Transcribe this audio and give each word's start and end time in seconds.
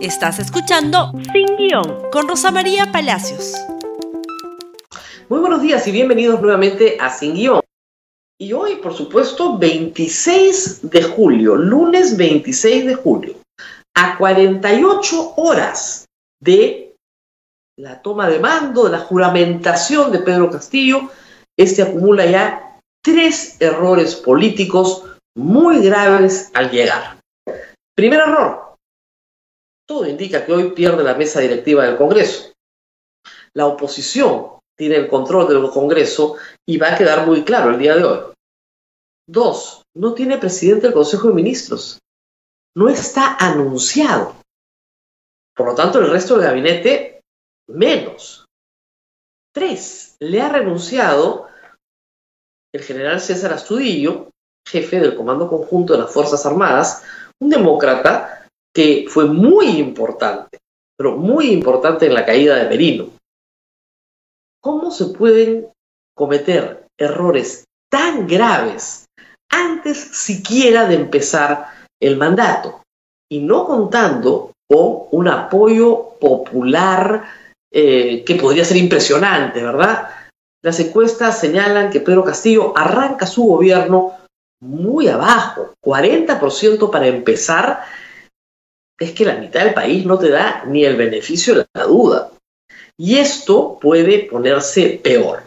Estás 0.00 0.38
escuchando 0.38 1.10
Sin 1.32 1.56
Guión 1.56 2.08
con 2.12 2.28
Rosa 2.28 2.52
María 2.52 2.92
Palacios. 2.92 3.54
Muy 5.28 5.40
buenos 5.40 5.60
días 5.60 5.88
y 5.88 5.90
bienvenidos 5.90 6.40
nuevamente 6.40 6.98
a 7.00 7.10
Sin 7.10 7.34
Guión. 7.34 7.60
Y 8.40 8.52
hoy, 8.52 8.76
por 8.76 8.94
supuesto, 8.94 9.58
26 9.58 10.88
de 10.88 11.02
julio, 11.02 11.56
lunes 11.56 12.16
26 12.16 12.86
de 12.86 12.94
julio, 12.94 13.34
a 13.96 14.16
48 14.16 15.34
horas 15.36 16.06
de 16.40 16.94
la 17.76 18.00
toma 18.00 18.28
de 18.28 18.38
mando, 18.38 18.84
de 18.84 18.90
la 18.90 19.00
juramentación 19.00 20.12
de 20.12 20.20
Pedro 20.20 20.48
Castillo, 20.48 21.10
este 21.56 21.82
acumula 21.82 22.24
ya 22.24 22.80
tres 23.02 23.60
errores 23.60 24.14
políticos 24.14 25.02
muy 25.36 25.82
graves 25.82 26.52
al 26.54 26.70
llegar. 26.70 27.18
Primer 27.96 28.20
error. 28.20 28.67
Todo 29.88 30.06
indica 30.06 30.44
que 30.44 30.52
hoy 30.52 30.72
pierde 30.72 31.02
la 31.02 31.14
mesa 31.14 31.40
directiva 31.40 31.84
del 31.84 31.96
Congreso. 31.96 32.52
La 33.54 33.64
oposición 33.64 34.58
tiene 34.76 34.96
el 34.96 35.08
control 35.08 35.48
del 35.48 35.70
Congreso 35.70 36.36
y 36.66 36.76
va 36.76 36.92
a 36.92 36.98
quedar 36.98 37.26
muy 37.26 37.42
claro 37.42 37.70
el 37.70 37.78
día 37.78 37.96
de 37.96 38.04
hoy. 38.04 38.20
Dos, 39.26 39.82
no 39.94 40.12
tiene 40.12 40.36
presidente 40.36 40.82
del 40.82 40.92
Consejo 40.92 41.28
de 41.28 41.34
Ministros. 41.34 41.98
No 42.76 42.90
está 42.90 43.36
anunciado. 43.36 44.36
Por 45.56 45.68
lo 45.68 45.74
tanto, 45.74 46.00
el 46.00 46.10
resto 46.10 46.34
del 46.34 46.44
gabinete, 46.44 47.22
menos. 47.68 48.44
Tres, 49.54 50.16
le 50.20 50.42
ha 50.42 50.50
renunciado 50.50 51.48
el 52.74 52.82
general 52.82 53.22
César 53.22 53.54
Astudillo, 53.54 54.28
jefe 54.68 55.00
del 55.00 55.16
Comando 55.16 55.48
Conjunto 55.48 55.94
de 55.94 56.00
las 56.00 56.12
Fuerzas 56.12 56.44
Armadas, 56.44 57.02
un 57.40 57.48
demócrata 57.48 58.37
que 58.78 59.06
fue 59.08 59.24
muy 59.24 59.70
importante, 59.70 60.58
pero 60.96 61.16
muy 61.16 61.50
importante 61.50 62.06
en 62.06 62.14
la 62.14 62.24
caída 62.24 62.54
de 62.54 62.68
Merino. 62.68 63.06
¿Cómo 64.62 64.92
se 64.92 65.06
pueden 65.06 65.66
cometer 66.14 66.86
errores 66.96 67.64
tan 67.90 68.28
graves 68.28 69.06
antes 69.50 69.98
siquiera 69.98 70.86
de 70.86 70.94
empezar 70.94 71.66
el 72.00 72.18
mandato? 72.18 72.84
Y 73.28 73.40
no 73.40 73.66
contando 73.66 74.52
con 74.70 75.08
un 75.10 75.26
apoyo 75.26 76.10
popular 76.20 77.24
eh, 77.72 78.22
que 78.24 78.36
podría 78.36 78.64
ser 78.64 78.76
impresionante, 78.76 79.60
¿verdad? 79.60 80.08
Las 80.62 80.78
encuestas 80.78 81.40
señalan 81.40 81.90
que 81.90 81.98
Pedro 81.98 82.22
Castillo 82.22 82.78
arranca 82.78 83.26
su 83.26 83.42
gobierno 83.42 84.12
muy 84.60 85.08
abajo, 85.08 85.74
40% 85.84 86.92
para 86.92 87.08
empezar, 87.08 87.82
es 88.98 89.12
que 89.12 89.24
la 89.24 89.36
mitad 89.36 89.64
del 89.64 89.74
país 89.74 90.04
no 90.04 90.18
te 90.18 90.30
da 90.30 90.64
ni 90.66 90.84
el 90.84 90.96
beneficio 90.96 91.54
de 91.54 91.66
la 91.74 91.84
duda. 91.84 92.30
Y 92.96 93.16
esto 93.16 93.78
puede 93.80 94.20
ponerse 94.20 95.00
peor. 95.02 95.42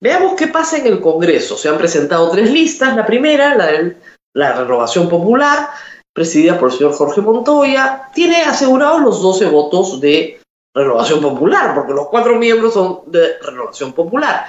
Veamos 0.00 0.34
qué 0.34 0.48
pasa 0.48 0.76
en 0.76 0.86
el 0.86 1.00
Congreso. 1.00 1.56
Se 1.56 1.68
han 1.68 1.78
presentado 1.78 2.30
tres 2.30 2.50
listas. 2.50 2.94
La 2.94 3.06
primera, 3.06 3.54
la 3.54 3.94
la 4.34 4.52
renovación 4.52 5.08
popular, 5.08 5.68
presidida 6.12 6.58
por 6.58 6.70
el 6.70 6.76
señor 6.76 6.92
Jorge 6.92 7.20
Montoya, 7.20 8.10
tiene 8.14 8.42
asegurados 8.42 9.00
los 9.00 9.22
12 9.22 9.46
votos 9.46 10.00
de 10.00 10.40
renovación 10.74 11.20
popular, 11.20 11.74
porque 11.74 11.92
los 11.92 12.08
cuatro 12.08 12.36
miembros 12.36 12.74
son 12.74 13.02
de 13.06 13.38
renovación 13.38 13.92
popular. 13.92 14.46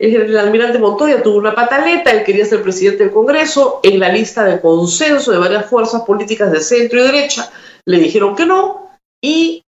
El 0.00 0.38
almirante 0.38 0.78
Montoya 0.78 1.22
tuvo 1.22 1.36
una 1.36 1.54
pataleta, 1.54 2.10
él 2.10 2.24
quería 2.24 2.46
ser 2.46 2.62
presidente 2.62 3.04
del 3.04 3.12
Congreso, 3.12 3.80
en 3.82 4.00
la 4.00 4.08
lista 4.08 4.44
de 4.44 4.58
consenso 4.58 5.30
de 5.30 5.36
varias 5.36 5.66
fuerzas 5.66 6.02
políticas 6.02 6.50
de 6.50 6.60
centro 6.60 7.00
y 7.00 7.02
derecha 7.02 7.52
le 7.84 7.98
dijeron 7.98 8.34
que 8.34 8.46
no 8.46 8.88
y 9.22 9.62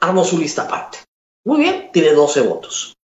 armó 0.00 0.24
su 0.24 0.36
lista 0.36 0.62
aparte. 0.62 0.98
Muy 1.44 1.60
bien, 1.60 1.90
tiene 1.92 2.12
12 2.12 2.40
votos. 2.40 2.96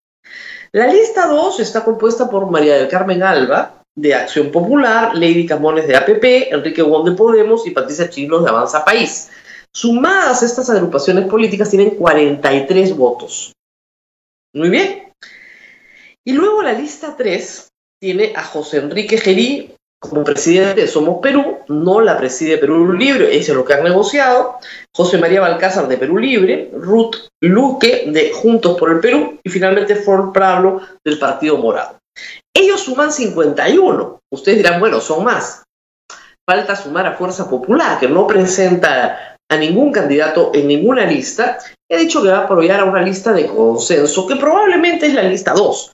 La 0.72 0.88
lista 0.88 1.28
2 1.28 1.60
está 1.60 1.84
compuesta 1.84 2.28
por 2.28 2.50
María 2.50 2.74
del 2.74 2.88
Carmen 2.88 3.22
Alba, 3.22 3.84
de 3.94 4.12
Acción 4.12 4.50
Popular, 4.50 5.14
Lady 5.14 5.46
Camones 5.46 5.86
de 5.86 5.94
APP, 5.94 6.52
Enrique 6.52 6.82
Wong 6.82 7.08
de 7.08 7.16
Podemos 7.16 7.68
y 7.68 7.70
Patricia 7.70 8.10
Chilos 8.10 8.42
de 8.42 8.50
Avanza 8.50 8.84
País. 8.84 9.30
Sumadas 9.72 10.42
estas 10.42 10.68
agrupaciones 10.70 11.26
políticas 11.26 11.70
tienen 11.70 11.90
43 11.90 12.96
votos. 12.96 13.52
Muy 14.52 14.70
bien. 14.70 15.13
Y 16.26 16.32
luego 16.32 16.62
la 16.62 16.72
lista 16.72 17.16
3 17.16 17.68
tiene 18.00 18.32
a 18.34 18.42
José 18.42 18.78
Enrique 18.78 19.18
Gerí 19.18 19.74
como 19.98 20.24
presidente 20.24 20.82
de 20.82 20.86
Somos 20.86 21.20
Perú, 21.22 21.58
no 21.68 22.00
la 22.00 22.18
preside 22.18 22.58
Perú 22.58 22.92
Libre, 22.92 23.36
eso 23.36 23.52
es 23.52 23.56
lo 23.56 23.64
que 23.64 23.72
han 23.72 23.84
negociado, 23.84 24.58
José 24.94 25.16
María 25.16 25.40
Balcázar 25.40 25.88
de 25.88 25.96
Perú 25.96 26.18
Libre, 26.18 26.70
Ruth 26.74 27.16
Luque 27.40 28.04
de 28.08 28.30
Juntos 28.32 28.78
por 28.78 28.90
el 28.90 29.00
Perú 29.00 29.38
y 29.42 29.48
finalmente 29.48 29.96
Ford 29.96 30.32
Pablo 30.32 30.82
del 31.02 31.18
Partido 31.18 31.56
Morado. 31.56 31.98
Ellos 32.54 32.82
suman 32.82 33.12
51. 33.12 34.20
Ustedes 34.30 34.58
dirán, 34.58 34.78
bueno, 34.78 35.00
son 35.00 35.24
más. 35.24 35.64
Falta 36.46 36.76
sumar 36.76 37.06
a 37.06 37.14
Fuerza 37.14 37.48
Popular, 37.48 37.98
que 37.98 38.08
no 38.08 38.26
presenta 38.26 39.33
a 39.54 39.58
ningún 39.58 39.92
candidato 39.92 40.50
en 40.54 40.68
ninguna 40.68 41.06
lista, 41.06 41.58
he 41.90 41.98
dicho 41.98 42.22
que 42.22 42.28
va 42.28 42.38
a 42.38 42.44
apoyar 42.44 42.80
a 42.80 42.84
una 42.84 43.02
lista 43.02 43.32
de 43.32 43.46
consenso, 43.46 44.26
que 44.26 44.36
probablemente 44.36 45.06
es 45.06 45.14
la 45.14 45.22
lista 45.22 45.52
2. 45.52 45.92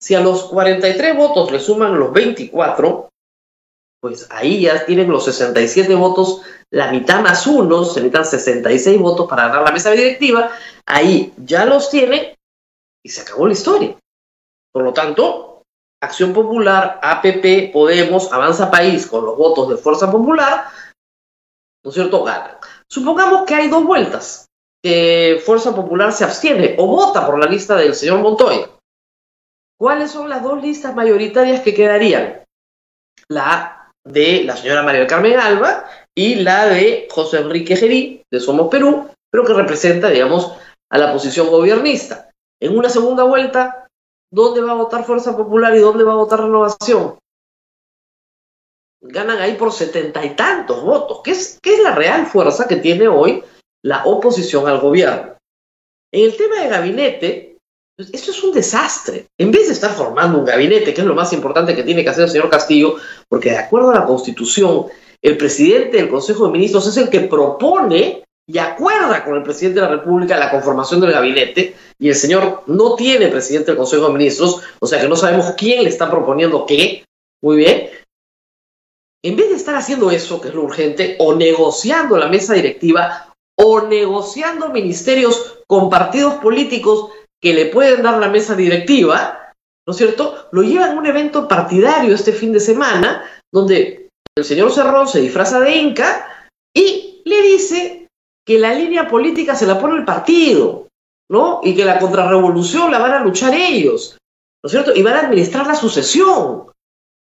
Si 0.00 0.14
a 0.14 0.20
los 0.20 0.44
43 0.44 1.16
votos 1.16 1.50
le 1.50 1.60
suman 1.60 1.98
los 1.98 2.12
24, 2.12 3.08
pues 4.00 4.26
ahí 4.30 4.62
ya 4.62 4.84
tienen 4.84 5.10
los 5.10 5.24
67 5.24 5.94
votos, 5.94 6.42
la 6.70 6.90
mitad 6.90 7.22
más 7.22 7.46
uno, 7.46 7.84
se 7.84 8.00
necesitan 8.00 8.24
66 8.24 9.00
votos 9.00 9.28
para 9.28 9.48
ganar 9.48 9.62
la 9.64 9.72
mesa 9.72 9.90
directiva, 9.90 10.50
ahí 10.86 11.32
ya 11.38 11.64
los 11.64 11.90
tiene 11.90 12.36
y 13.04 13.08
se 13.08 13.22
acabó 13.22 13.46
la 13.46 13.52
historia. 13.52 13.96
Por 14.72 14.84
lo 14.84 14.92
tanto, 14.92 15.62
Acción 16.02 16.32
Popular, 16.32 17.00
APP, 17.02 17.72
Podemos, 17.72 18.32
Avanza 18.32 18.70
País 18.70 19.06
con 19.06 19.24
los 19.24 19.36
votos 19.36 19.70
de 19.70 19.76
Fuerza 19.76 20.10
Popular, 20.10 20.66
¿no 21.82 21.90
es 21.90 21.94
cierto?, 21.94 22.22
ganan. 22.22 22.56
Supongamos 22.90 23.44
que 23.46 23.54
hay 23.54 23.68
dos 23.68 23.84
vueltas, 23.84 24.46
que 24.82 25.40
Fuerza 25.44 25.74
Popular 25.74 26.12
se 26.12 26.24
abstiene 26.24 26.76
o 26.78 26.86
vota 26.86 27.26
por 27.26 27.38
la 27.38 27.46
lista 27.46 27.76
del 27.76 27.94
señor 27.94 28.20
Montoya. 28.20 28.70
¿Cuáles 29.78 30.10
son 30.10 30.28
las 30.28 30.42
dos 30.42 30.62
listas 30.62 30.94
mayoritarias 30.94 31.60
que 31.60 31.74
quedarían? 31.74 32.44
La 33.28 33.90
de 34.04 34.44
la 34.44 34.56
señora 34.56 34.82
María 34.82 35.06
Carmen 35.06 35.38
Alba 35.38 35.84
y 36.14 36.36
la 36.36 36.66
de 36.66 37.08
José 37.10 37.38
Enrique 37.38 37.76
Gerí, 37.76 38.22
de 38.32 38.40
Somos 38.40 38.68
Perú, 38.68 39.08
pero 39.30 39.44
que 39.44 39.52
representa, 39.52 40.08
digamos, 40.08 40.52
a 40.90 40.98
la 40.98 41.12
posición 41.12 41.48
gobernista. 41.48 42.30
En 42.62 42.78
una 42.78 42.88
segunda 42.88 43.24
vuelta, 43.24 43.88
¿dónde 44.32 44.62
va 44.62 44.72
a 44.72 44.76
votar 44.76 45.04
Fuerza 45.04 45.36
Popular 45.36 45.74
y 45.74 45.80
dónde 45.80 46.04
va 46.04 46.12
a 46.12 46.16
votar 46.16 46.40
Renovación? 46.40 47.18
Ganan 49.00 49.38
ahí 49.38 49.54
por 49.54 49.72
setenta 49.72 50.24
y 50.24 50.30
tantos 50.30 50.82
votos, 50.82 51.20
que 51.22 51.32
es, 51.32 51.58
es 51.62 51.82
la 51.82 51.94
real 51.94 52.26
fuerza 52.26 52.66
que 52.66 52.76
tiene 52.76 53.08
hoy 53.08 53.42
la 53.82 54.04
oposición 54.04 54.66
al 54.66 54.80
gobierno. 54.80 55.36
En 56.12 56.24
el 56.24 56.36
tema 56.36 56.62
de 56.62 56.68
gabinete, 56.68 57.56
pues, 57.96 58.10
esto 58.12 58.30
es 58.30 58.42
un 58.42 58.52
desastre. 58.52 59.26
En 59.38 59.50
vez 59.50 59.66
de 59.68 59.74
estar 59.74 59.92
formando 59.92 60.38
un 60.38 60.44
gabinete, 60.44 60.92
que 60.92 61.00
es 61.00 61.06
lo 61.06 61.14
más 61.14 61.32
importante 61.32 61.74
que 61.74 61.82
tiene 61.82 62.02
que 62.02 62.10
hacer 62.10 62.24
el 62.24 62.30
señor 62.30 62.50
Castillo, 62.50 62.96
porque 63.28 63.50
de 63.50 63.58
acuerdo 63.58 63.90
a 63.90 64.00
la 64.00 64.06
Constitución, 64.06 64.86
el 65.22 65.36
presidente 65.36 65.96
del 65.96 66.08
Consejo 66.08 66.46
de 66.46 66.52
Ministros 66.52 66.86
es 66.86 66.96
el 66.96 67.08
que 67.08 67.20
propone 67.20 68.24
y 68.48 68.58
acuerda 68.58 69.24
con 69.24 69.34
el 69.34 69.42
presidente 69.42 69.80
de 69.80 69.86
la 69.86 69.96
República 69.96 70.38
la 70.38 70.50
conformación 70.50 71.00
del 71.00 71.12
gabinete, 71.12 71.74
y 71.98 72.08
el 72.08 72.14
señor 72.14 72.62
no 72.66 72.94
tiene 72.94 73.28
presidente 73.28 73.72
del 73.72 73.78
Consejo 73.78 74.06
de 74.06 74.12
Ministros, 74.12 74.62
o 74.78 74.86
sea 74.86 75.00
que 75.00 75.08
no 75.08 75.16
sabemos 75.16 75.54
quién 75.56 75.82
le 75.82 75.88
está 75.88 76.10
proponiendo 76.10 76.64
qué. 76.66 77.04
Muy 77.42 77.56
bien, 77.56 77.90
en 79.26 79.34
vez 79.34 79.48
de 79.48 79.56
estar 79.56 79.74
haciendo 79.74 80.12
eso, 80.12 80.40
que 80.40 80.48
es 80.48 80.54
lo 80.54 80.62
urgente, 80.62 81.16
o 81.18 81.34
negociando 81.34 82.16
la 82.16 82.28
mesa 82.28 82.54
directiva, 82.54 83.34
o 83.58 83.80
negociando 83.80 84.68
ministerios 84.68 85.58
con 85.66 85.90
partidos 85.90 86.34
políticos 86.34 87.10
que 87.42 87.52
le 87.52 87.66
pueden 87.66 88.04
dar 88.04 88.18
la 88.18 88.28
mesa 88.28 88.54
directiva, 88.54 89.52
¿no 89.84 89.90
es 89.90 89.96
cierto? 89.96 90.46
Lo 90.52 90.62
llevan 90.62 90.90
a 90.90 90.98
un 91.00 91.06
evento 91.06 91.48
partidario 91.48 92.14
este 92.14 92.32
fin 92.32 92.52
de 92.52 92.60
semana, 92.60 93.24
donde 93.52 94.08
el 94.36 94.44
señor 94.44 94.70
Cerrón 94.70 95.08
se 95.08 95.20
disfraza 95.20 95.58
de 95.58 95.74
Inca 95.74 96.48
y 96.72 97.22
le 97.24 97.42
dice 97.42 98.06
que 98.46 98.60
la 98.60 98.74
línea 98.74 99.08
política 99.08 99.56
se 99.56 99.66
la 99.66 99.80
pone 99.80 99.96
el 99.96 100.04
partido, 100.04 100.86
¿no? 101.28 101.60
Y 101.64 101.74
que 101.74 101.84
la 101.84 101.98
contrarrevolución 101.98 102.92
la 102.92 103.00
van 103.00 103.12
a 103.12 103.24
luchar 103.24 103.54
ellos, 103.54 104.16
¿no 104.62 104.68
es 104.68 104.70
cierto? 104.70 104.94
Y 104.94 105.02
van 105.02 105.14
a 105.14 105.20
administrar 105.20 105.66
la 105.66 105.74
sucesión 105.74 106.66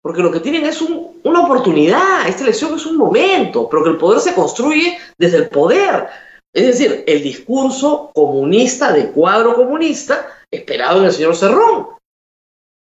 porque 0.07 0.23
lo 0.23 0.31
que 0.31 0.39
tienen 0.39 0.65
es 0.65 0.83
una 1.27 1.41
oportunidad, 1.41 2.29
esta 2.29 2.45
elección 2.45 2.75
es 2.75 2.87
un 2.87 2.97
momento, 2.97 3.69
pero 3.69 3.83
que 3.83 3.91
el 3.91 3.97
poder 3.97 4.21
se 4.21 4.35
construye 4.35 4.99
desde 5.19 5.39
el 5.39 5.49
poder. 5.49 6.09
Es 6.55 6.67
decir, 6.67 7.05
el 7.07 7.23
discurso 7.23 8.11
comunista, 8.15 8.93
de 8.93 9.11
cuadro 9.11 9.55
comunista, 9.55 10.29
esperado 10.51 11.01
en 11.01 11.07
el 11.07 11.13
señor 11.13 11.37
Cerrón. 11.37 11.89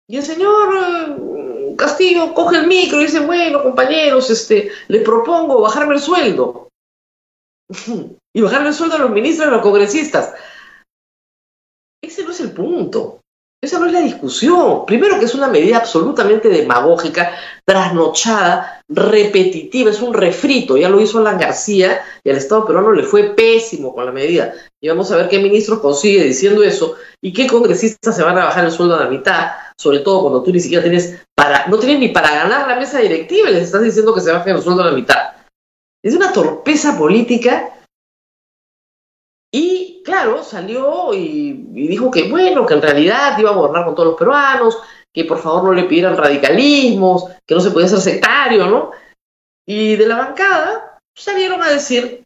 Y 0.09 0.17
el 0.17 0.23
señor 0.23 0.75
eh, 0.75 1.75
Castillo 1.77 2.32
coge 2.32 2.59
el 2.59 2.67
micro 2.69 3.00
y 3.00 3.05
dice, 3.05 3.21
bueno, 3.21 3.62
compañeros, 3.62 4.31
este, 4.31 4.71
les 4.88 5.03
propongo 5.03 5.61
bajarme 5.61 5.94
el 5.94 6.00
sueldo. 6.00 6.69
y 8.35 8.41
bajar 8.41 8.67
el 8.67 8.75
sueldo 8.75 8.97
a 8.97 9.00
los 9.00 9.11
ministros 9.11 9.47
y 9.47 9.49
a 9.49 9.53
los 9.55 9.62
congresistas. 9.62 10.35
Ese 12.03 12.25
no 12.25 12.31
es 12.31 12.41
el 12.41 12.53
punto. 12.53 13.21
Esa 13.62 13.79
no 13.79 13.87
es 13.87 13.93
la 13.93 14.01
discusión. 14.01 14.87
Primero 14.87 15.19
que 15.19 15.27
es 15.27 15.35
una 15.35 15.49
medida 15.49 15.77
absolutamente 15.77 16.49
demagógica, 16.49 17.37
trasnochada, 17.67 18.83
repetitiva, 18.89 19.91
es 19.91 20.01
un 20.01 20.15
refrito. 20.15 20.79
Ya 20.79 20.89
lo 20.89 20.99
hizo 20.99 21.19
Alan 21.19 21.39
García 21.39 22.01
y 22.25 22.31
al 22.31 22.37
Estado 22.37 22.67
peruano 22.67 22.93
le 22.93 23.03
fue 23.03 23.35
pésimo 23.35 23.95
con 23.95 24.07
la 24.07 24.12
medida. 24.12 24.55
Y 24.81 24.89
vamos 24.89 25.12
a 25.12 25.17
ver 25.17 25.29
qué 25.29 25.39
ministro 25.39 25.83
consigue 25.83 26.25
diciendo 26.25 26.62
eso 26.62 26.95
y 27.21 27.35
qué 27.35 27.47
congresistas 27.47 28.17
se 28.17 28.23
van 28.23 28.39
a 28.39 28.47
bajar 28.47 28.65
el 28.65 28.73
sueldo 28.73 28.95
a 28.95 29.05
la 29.05 29.11
mitad, 29.11 29.51
sobre 29.77 29.99
todo 29.99 30.23
cuando 30.23 30.43
tú 30.43 30.53
ni 30.53 30.61
siquiera 30.61 30.83
tienes 30.83 31.21
para, 31.35 31.67
no 31.67 31.79
tienes 31.79 32.01
ni 32.01 32.09
para 32.09 32.31
ganar 32.31 32.67
la 32.67 32.77
mesa 32.77 32.99
directiva 33.01 33.51
y 33.51 33.55
les 33.55 33.65
estás 33.65 33.83
diciendo 33.83 34.15
que 34.15 34.23
se 34.23 34.33
bajen 34.33 34.57
el 34.57 34.62
sueldo 34.62 34.83
a 34.83 34.87
la 34.87 34.93
mitad. 34.93 35.35
Es 36.03 36.15
una 36.15 36.33
torpeza 36.33 36.97
política 36.97 37.75
y 39.53 39.80
claro, 40.05 40.43
salió 40.43 41.12
y, 41.14 41.52
dijo 41.52 42.11
que 42.11 42.29
bueno, 42.29 42.67
que 42.67 42.75
en 42.75 42.82
realidad 42.82 43.38
iba 43.38 43.50
a 43.50 43.55
gobernar 43.55 43.85
con 43.85 43.94
todos 43.94 44.11
los 44.11 44.19
peruanos, 44.19 44.79
que 45.12 45.25
por 45.25 45.38
favor 45.38 45.64
no 45.64 45.73
le 45.73 45.85
pidieran 45.85 46.17
radicalismos, 46.17 47.25
que 47.47 47.55
no 47.55 47.61
se 47.61 47.70
podía 47.70 47.88
ser 47.88 48.00
sectario, 48.00 48.67
¿no? 48.67 48.93
Y 49.67 49.97
de 49.97 50.06
la 50.06 50.17
bancada 50.17 50.99
salieron 51.17 51.62
a 51.62 51.70
decir 51.70 52.25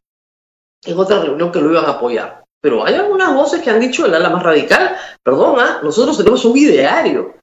en 0.85 0.99
otra 0.99 1.21
reunión 1.21 1.51
que 1.51 1.61
lo 1.61 1.71
iban 1.71 1.87
a 1.87 1.91
apoyar. 1.91 2.45
Pero 2.61 2.85
hay 2.85 2.95
algunas 2.95 3.35
voces 3.35 3.63
que 3.63 3.71
han 3.71 3.81
dicho 3.81 4.07
el 4.07 4.15
ala 4.15 4.31
más 4.31 4.43
radical, 4.43 4.97
perdón, 5.23 5.57
¿ah? 5.59 5.81
nosotros 5.83 6.17
tenemos 6.17 6.45
un 6.45 6.57
ideario. 6.57 7.35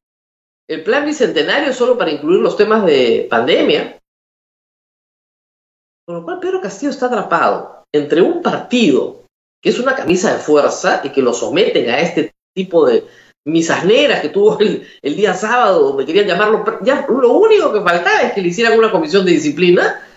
El 0.67 0.83
plan 0.83 1.05
bicentenario 1.05 1.69
es 1.69 1.75
solo 1.75 1.97
para 1.97 2.11
incluir 2.11 2.39
los 2.39 2.57
temas 2.57 2.85
de 2.85 3.27
pandemia. 3.29 3.99
Con 6.05 6.15
lo 6.15 6.23
cual 6.23 6.39
Pedro 6.39 6.61
Castillo 6.61 6.91
está 6.91 7.07
atrapado 7.07 7.83
entre 7.93 8.21
un 8.21 8.41
partido 8.41 9.20
que 9.61 9.69
es 9.69 9.79
una 9.79 9.95
camisa 9.95 10.33
de 10.33 10.39
fuerza 10.39 11.01
y 11.03 11.09
que 11.09 11.21
lo 11.21 11.33
someten 11.33 11.89
a 11.89 11.99
este 11.99 12.33
tipo 12.53 12.85
de 12.85 13.05
misasneras 13.45 14.21
que 14.21 14.29
tuvo 14.29 14.59
el, 14.59 15.15
día 15.15 15.33
sábado, 15.33 15.89
donde 15.89 16.05
querían 16.05 16.27
llamarlo, 16.27 16.63
ya 16.81 17.05
lo 17.07 17.33
único 17.33 17.71
que 17.71 17.81
faltaba 17.81 18.21
es 18.21 18.33
que 18.33 18.41
le 18.41 18.49
hicieran 18.49 18.77
una 18.77 18.91
comisión 18.91 19.25
de 19.25 19.31
disciplina, 19.31 20.07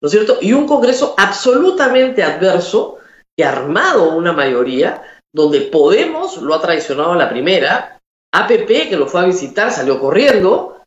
¿no 0.00 0.06
es 0.06 0.12
cierto? 0.12 0.38
Y 0.40 0.52
un 0.52 0.66
Congreso 0.66 1.14
absolutamente 1.16 2.22
adverso, 2.22 2.96
que 3.36 3.44
ha 3.44 3.52
armado 3.52 4.16
una 4.16 4.32
mayoría, 4.32 5.02
donde 5.32 5.60
Podemos 5.62 6.38
lo 6.38 6.54
ha 6.54 6.60
traicionado 6.60 7.12
a 7.12 7.16
la 7.16 7.28
primera, 7.28 8.00
APP, 8.32 8.88
que 8.88 8.96
lo 8.96 9.06
fue 9.06 9.20
a 9.20 9.26
visitar, 9.26 9.70
salió 9.70 10.00
corriendo, 10.00 10.78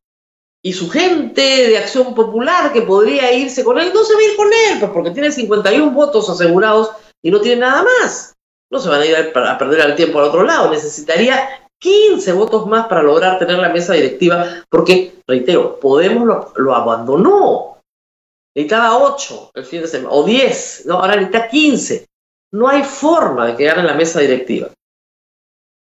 y 0.64 0.74
su 0.74 0.90
gente 0.90 1.42
de 1.42 1.78
acción 1.78 2.14
popular 2.14 2.72
que 2.72 2.82
podría 2.82 3.34
irse 3.34 3.64
con 3.64 3.80
él, 3.80 3.92
no 3.94 4.04
se 4.04 4.14
va 4.14 4.20
a 4.20 4.24
ir 4.24 4.36
con 4.36 4.48
él, 4.48 4.80
pues 4.80 4.92
porque 4.92 5.12
tiene 5.12 5.32
51 5.32 5.92
votos 5.92 6.30
asegurados 6.30 6.92
y 7.24 7.32
no 7.32 7.40
tiene 7.42 7.62
nada 7.62 7.84
más. 7.84 8.36
No 8.72 8.80
se 8.80 8.90
van 8.90 9.02
a 9.02 9.06
ir 9.06 9.16
a, 9.16 9.58
perder 9.58 9.82
el 9.82 9.96
tiempo 9.96 10.20
al 10.20 10.26
otro 10.26 10.44
lado. 10.44 10.72
Necesitaría 10.72 11.68
15 11.80 12.32
votos 12.34 12.68
más 12.68 12.88
para 12.88 13.04
lograr 13.04 13.38
tener 13.38 13.58
la 13.58 13.70
mesa 13.70 13.94
directiva, 13.94 14.64
porque, 14.70 15.16
reitero, 15.28 15.80
Podemos 15.80 16.52
lo, 16.56 16.76
abandonó. 16.76 17.82
Necesitaba 18.56 18.98
8 18.98 19.52
el 19.56 19.66
fin 19.66 19.82
de 19.82 19.88
semana, 19.88 20.12
o 20.12 20.24
10, 20.24 20.86
no, 20.86 20.96
ahora 20.96 21.16
necesita 21.16 21.48
15. 21.48 22.06
No 22.54 22.68
hay 22.68 22.84
forma 22.84 23.48
de 23.48 23.56
quedar 23.56 23.80
en 23.80 23.88
la 23.88 23.94
mesa 23.94 24.20
directiva. 24.20 24.70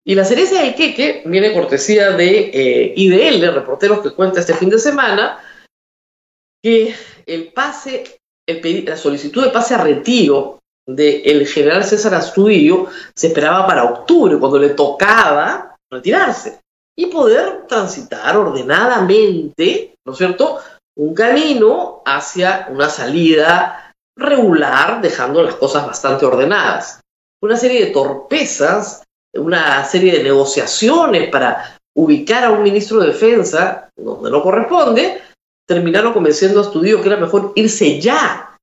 Y 0.04 0.16
la 0.16 0.24
cereza 0.24 0.62
del 0.62 0.74
queque 0.74 1.24
viene 1.26 1.54
cortesía 1.54 2.12
de 2.12 2.50
eh, 2.54 2.94
IDL, 2.96 3.54
reporteros 3.54 4.00
que 4.00 4.14
cuenta 4.14 4.40
este 4.40 4.54
fin 4.54 4.70
de 4.70 4.80
semana, 4.80 5.40
que 6.64 6.96
el 7.26 7.52
pase, 7.52 8.20
el, 8.48 8.86
la 8.86 8.98
solicitud 8.98 9.44
de 9.44 9.52
pase 9.52 9.76
a 9.76 9.84
retiro 9.84 10.56
del 10.88 11.45
general 11.48 11.84
César 11.84 12.16
Astudillo 12.16 12.88
se 13.13 13.28
esperaba 13.28 13.68
para 13.68 13.84
octubre, 13.84 14.38
cuando 14.39 14.57
le 14.57 14.69
tocaba 14.69 15.75
retirarse 15.92 16.62
y 16.98 17.07
poder 17.07 17.68
transitar 17.68 18.38
ordenadamente, 18.38 19.95
¿no 20.06 20.13
es 20.13 20.18
cierto?, 20.18 20.60
un 20.95 21.13
camino 21.13 22.01
hacia 22.06 22.68
una 22.72 22.89
salida 22.89 23.94
regular, 24.18 25.00
dejando 25.01 25.44
las 25.44 25.56
cosas 25.56 25.86
bastante 25.86 26.25
ordenadas. 26.25 27.01
Una 27.44 27.56
serie 27.56 27.86
de 27.86 27.92
torpezas, 27.92 29.04
una 29.36 29.86
serie 29.86 30.13
de 30.13 30.24
negociaciones 30.24 31.30
para 31.30 31.78
ubicar 31.95 32.45
a 32.45 32.51
un 32.51 32.63
ministro 32.63 33.00
de 33.00 33.07
defensa 33.07 33.90
donde 33.95 34.31
no 34.31 34.42
corresponde, 34.42 35.22
terminaron 35.68 36.13
convenciendo 36.13 36.60
a 36.60 36.63
Astudillo 36.63 37.01
que 37.01 37.10
era 37.10 37.18
mejor 37.18 37.51
irse 37.56 38.01
ya 38.01 38.56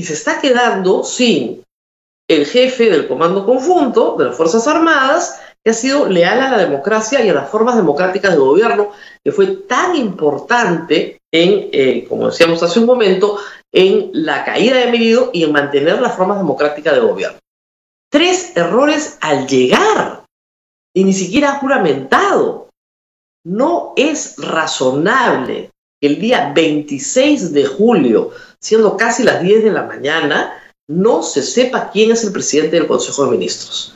y 0.00 0.02
se 0.02 0.14
está 0.14 0.40
quedando 0.40 1.04
sin 1.04 1.62
el 2.26 2.46
jefe 2.46 2.88
del 2.88 3.06
Comando 3.06 3.44
Conjunto 3.44 4.16
de 4.16 4.24
las 4.24 4.36
Fuerzas 4.36 4.66
Armadas, 4.66 5.38
que 5.62 5.72
ha 5.72 5.74
sido 5.74 6.08
leal 6.08 6.40
a 6.40 6.50
la 6.50 6.56
democracia 6.56 7.22
y 7.22 7.28
a 7.28 7.34
las 7.34 7.50
formas 7.50 7.76
democráticas 7.76 8.32
de 8.32 8.38
gobierno, 8.38 8.92
que 9.22 9.30
fue 9.30 9.48
tan 9.68 9.94
importante 9.94 11.20
en, 11.30 11.68
eh, 11.70 12.06
como 12.08 12.30
decíamos 12.30 12.62
hace 12.62 12.78
un 12.78 12.86
momento, 12.86 13.36
en 13.70 14.08
la 14.14 14.42
caída 14.42 14.78
de 14.78 14.90
Merido 14.90 15.28
y 15.34 15.44
en 15.44 15.52
mantener 15.52 16.00
las 16.00 16.16
formas 16.16 16.38
democráticas 16.38 16.94
de 16.94 17.00
gobierno. 17.00 17.38
Tres 18.10 18.56
errores 18.56 19.18
al 19.20 19.46
llegar 19.46 20.24
y 20.96 21.04
ni 21.04 21.12
siquiera 21.12 21.58
juramentado. 21.58 22.70
No 23.44 23.92
es 23.96 24.36
razonable 24.38 25.68
que 26.00 26.08
el 26.08 26.18
día 26.18 26.52
26 26.54 27.52
de 27.52 27.66
julio 27.66 28.30
siendo 28.60 28.96
casi 28.96 29.22
las 29.22 29.42
10 29.42 29.64
de 29.64 29.70
la 29.70 29.84
mañana, 29.84 30.60
no 30.88 31.22
se 31.22 31.42
sepa 31.42 31.90
quién 31.90 32.10
es 32.10 32.24
el 32.24 32.32
presidente 32.32 32.76
del 32.76 32.86
Consejo 32.86 33.24
de 33.24 33.30
Ministros. 33.30 33.94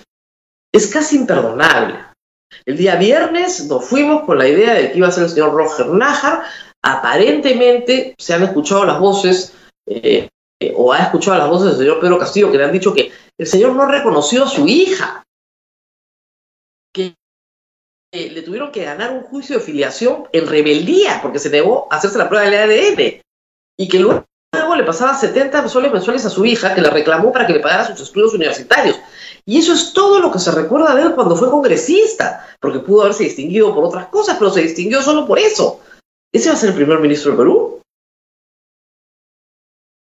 Es 0.73 0.87
casi 0.87 1.17
imperdonable. 1.17 1.99
El 2.65 2.77
día 2.77 2.97
viernes 2.97 3.67
nos 3.67 3.85
fuimos 3.85 4.25
con 4.25 4.39
la 4.39 4.49
idea 4.49 4.75
de 4.75 4.91
que 4.93 4.99
iba 4.99 5.09
a 5.09 5.13
ser 5.13 5.25
el 5.25 5.31
señor 5.31 5.53
Roger 5.53 5.87
Najar. 5.89 6.45
Aparentemente 6.83 8.15
se 8.19 8.35
han 8.35 8.43
escuchado 8.43 8.85
las 8.85 8.99
voces, 8.99 9.55
eh, 9.87 10.29
o 10.75 10.93
ha 10.93 10.99
escuchado 10.99 11.39
las 11.39 11.49
voces 11.49 11.71
del 11.71 11.79
señor 11.79 12.01
Pedro 12.01 12.19
Castillo, 12.19 12.51
que 12.51 12.59
le 12.59 12.65
han 12.65 12.73
dicho 12.73 12.95
que 12.95 13.13
el 13.39 13.47
señor 13.47 13.75
no 13.75 13.87
reconoció 13.87 14.45
a 14.45 14.49
su 14.49 14.67
hija, 14.67 15.25
que 16.93 17.17
le 18.13 18.43
tuvieron 18.43 18.71
que 18.71 18.85
ganar 18.85 19.11
un 19.11 19.25
juicio 19.25 19.59
de 19.59 19.65
filiación 19.65 20.29
en 20.33 20.47
rebeldía 20.47 21.19
porque 21.21 21.41
se 21.41 21.51
negó 21.51 21.89
a 21.91 21.97
hacerse 21.97 22.19
la 22.19 22.29
prueba 22.29 22.49
del 22.49 22.71
ADN 22.71 23.21
y 23.77 23.89
que 23.89 23.99
luego 23.99 24.25
Le 24.77 24.83
pasaba 24.83 25.15
70 25.15 25.69
soles 25.69 25.93
mensuales 25.93 26.25
a 26.25 26.31
su 26.31 26.45
hija, 26.45 26.75
que 26.75 26.81
le 26.81 26.91
reclamó 26.91 27.33
para 27.33 27.47
que 27.47 27.53
le 27.53 27.61
pagara 27.61 27.87
sus 27.87 28.01
estudios 28.01 28.35
universitarios. 28.35 28.99
Y 29.47 29.59
eso 29.59 29.73
es 29.75 29.93
todo 29.93 30.21
lo 30.21 30.33
que 30.33 30.39
se 30.39 30.51
recuerda 30.51 30.95
de 30.95 31.03
él 31.03 31.15
cuando 31.15 31.37
fue 31.37 31.51
congresista, 31.51 32.47
porque 32.61 32.81
pudo 32.81 33.03
haberse 33.03 33.25
distinguido 33.25 33.75
por 33.75 33.85
otras 33.85 34.07
cosas, 34.07 34.37
pero 34.39 34.51
se 34.51 34.63
distinguió 34.63 35.03
solo 35.03 35.27
por 35.27 35.39
eso. 35.39 35.81
¿Ese 36.33 36.49
va 36.49 36.55
a 36.55 36.59
ser 36.59 36.71
el 36.71 36.77
primer 36.77 36.99
ministro 36.99 37.33
de 37.33 37.37
Perú? 37.37 37.81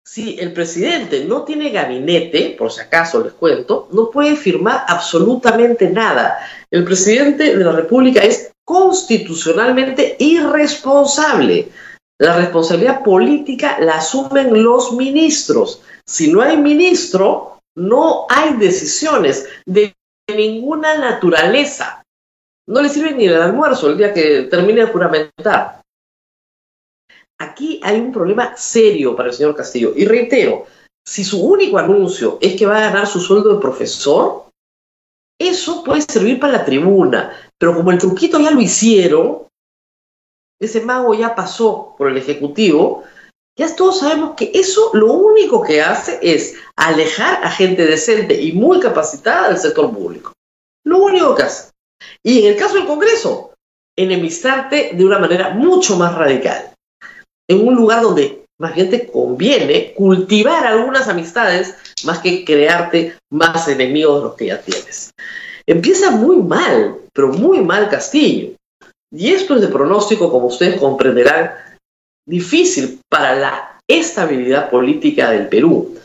Si 0.04 0.38
el 0.38 0.52
presidente 0.52 1.24
no 1.24 1.44
tiene 1.44 1.70
gabinete, 1.70 2.54
por 2.58 2.70
si 2.70 2.80
acaso 2.80 3.22
les 3.22 3.32
cuento, 3.32 3.88
no 3.92 4.10
puede 4.10 4.36
firmar 4.36 4.84
absolutamente 4.88 5.88
nada. 5.88 6.38
El 6.70 6.84
presidente 6.84 7.56
de 7.56 7.64
la 7.64 7.72
República 7.72 8.20
es 8.20 8.52
constitucionalmente 8.64 10.16
irresponsable. 10.18 11.68
La 12.20 12.36
responsabilidad 12.36 13.02
política 13.02 13.78
la 13.80 13.94
asumen 13.94 14.62
los 14.62 14.92
ministros. 14.92 15.80
Si 16.04 16.30
no 16.30 16.42
hay 16.42 16.58
ministro, 16.58 17.62
no 17.76 18.26
hay 18.28 18.58
decisiones 18.58 19.48
de 19.64 19.96
ninguna 20.28 20.98
naturaleza. 20.98 22.04
No 22.68 22.82
le 22.82 22.90
sirve 22.90 23.12
ni 23.12 23.24
el 23.24 23.40
almuerzo 23.40 23.88
el 23.88 23.96
día 23.96 24.12
que 24.12 24.42
termine 24.50 24.82
de 24.82 24.92
juramentar. 24.92 25.80
Aquí 27.38 27.80
hay 27.82 27.98
un 27.98 28.12
problema 28.12 28.54
serio 28.54 29.16
para 29.16 29.30
el 29.30 29.34
señor 29.34 29.56
Castillo. 29.56 29.94
Y 29.96 30.04
reitero, 30.04 30.66
si 31.02 31.24
su 31.24 31.42
único 31.42 31.78
anuncio 31.78 32.36
es 32.42 32.54
que 32.54 32.66
va 32.66 32.76
a 32.76 32.90
ganar 32.90 33.06
su 33.06 33.18
sueldo 33.18 33.54
de 33.54 33.62
profesor, 33.62 34.44
eso 35.40 35.82
puede 35.82 36.02
servir 36.02 36.38
para 36.38 36.52
la 36.52 36.64
tribuna. 36.66 37.32
Pero 37.56 37.74
como 37.74 37.90
el 37.92 37.98
truquito 37.98 38.38
ya 38.38 38.50
lo 38.50 38.60
hicieron, 38.60 39.49
ese 40.60 40.82
mago 40.82 41.14
ya 41.14 41.34
pasó 41.34 41.94
por 41.96 42.08
el 42.08 42.18
Ejecutivo, 42.18 43.04
ya 43.58 43.74
todos 43.74 44.00
sabemos 44.00 44.34
que 44.36 44.50
eso 44.54 44.90
lo 44.94 45.12
único 45.12 45.62
que 45.62 45.82
hace 45.82 46.18
es 46.22 46.54
alejar 46.76 47.44
a 47.44 47.50
gente 47.50 47.84
decente 47.84 48.40
y 48.40 48.52
muy 48.52 48.80
capacitada 48.80 49.48
del 49.48 49.58
sector 49.58 49.92
público. 49.92 50.32
Lo 50.84 50.98
único 50.98 51.34
que 51.34 51.42
hace. 51.42 51.70
Y 52.22 52.40
en 52.40 52.52
el 52.52 52.58
caso 52.58 52.74
del 52.74 52.86
Congreso, 52.86 53.52
enemistarte 53.98 54.92
de 54.94 55.04
una 55.04 55.18
manera 55.18 55.50
mucho 55.50 55.96
más 55.96 56.14
radical. 56.14 56.72
En 57.48 57.66
un 57.66 57.74
lugar 57.74 58.02
donde 58.02 58.44
más 58.58 58.74
bien 58.74 58.90
te 58.90 59.06
conviene 59.06 59.92
cultivar 59.94 60.66
algunas 60.66 61.08
amistades 61.08 61.74
más 62.04 62.20
que 62.20 62.44
crearte 62.44 63.16
más 63.30 63.68
enemigos 63.68 64.20
de 64.20 64.28
los 64.28 64.36
que 64.36 64.46
ya 64.46 64.60
tienes. 64.60 65.12
Empieza 65.66 66.10
muy 66.10 66.36
mal, 66.36 66.96
pero 67.12 67.28
muy 67.28 67.60
mal 67.60 67.88
Castillo. 67.88 68.52
Y 69.12 69.32
esto 69.32 69.56
es 69.56 69.60
de 69.60 69.68
pronóstico, 69.68 70.30
como 70.30 70.46
ustedes 70.46 70.78
comprenderán, 70.78 71.52
difícil 72.26 73.00
para 73.08 73.34
la 73.34 73.80
estabilidad 73.86 74.70
política 74.70 75.30
del 75.30 75.48
Perú. 75.48 75.96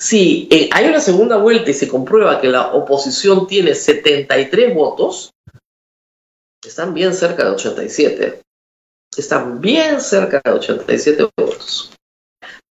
si 0.00 0.46
eh, 0.50 0.70
hay 0.72 0.86
una 0.86 1.00
segunda 1.00 1.38
vuelta 1.38 1.70
y 1.70 1.74
se 1.74 1.88
comprueba 1.88 2.40
que 2.40 2.48
la 2.48 2.72
oposición 2.72 3.48
tiene 3.48 3.74
73 3.74 4.72
votos, 4.72 5.32
están 6.64 6.94
bien 6.94 7.14
cerca 7.14 7.44
de 7.44 7.50
87. 7.50 8.42
Están 9.16 9.60
bien 9.60 10.00
cerca 10.00 10.40
de 10.44 10.52
87 10.52 11.28
votos. 11.36 11.92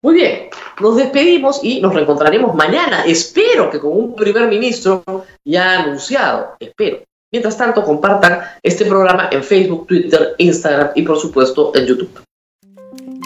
Muy 0.01 0.15
bien, 0.15 0.49
nos 0.79 0.95
despedimos 0.95 1.59
y 1.63 1.81
nos 1.81 1.93
reencontraremos 1.93 2.55
mañana. 2.55 3.03
Espero 3.05 3.69
que 3.69 3.79
con 3.79 3.91
un 3.91 4.15
primer 4.15 4.47
ministro 4.47 5.03
ya 5.43 5.81
anunciado. 5.81 6.55
Espero. 6.59 7.03
Mientras 7.37 7.55
tanto, 7.55 7.83
compartan 7.83 8.39
este 8.63 8.83
programa 8.83 9.29
en 9.31 9.43
Facebook, 9.43 9.85
Twitter, 9.85 10.33
Instagram 10.39 10.89
y 10.95 11.03
por 11.03 11.19
supuesto 11.19 11.71
en 11.75 11.85
YouTube. 11.85 12.09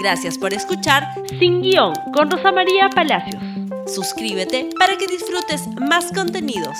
Gracias 0.04 0.38
por 0.38 0.54
escuchar 0.54 1.06
Sin 1.40 1.62
Guión 1.62 1.94
con 2.14 2.30
Rosa 2.30 2.52
María 2.52 2.90
Palacios. 2.94 3.42
Suscríbete 3.86 4.68
para 4.78 4.98
que 4.98 5.08
disfrutes 5.08 5.66
más 5.80 6.12
contenidos. 6.12 6.78